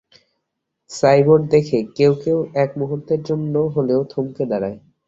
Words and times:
সাইবোর্ড 0.91 1.43
দেখে 1.53 1.77
কেউ 1.97 2.11
কেউ 2.23 2.37
এক 2.55 2.69
মুহুর্তের 2.79 3.21
জন্য 3.29 3.53
হলেও 3.75 4.01
থমকে 4.11 4.43
দাঁড়ায়। 4.51 4.77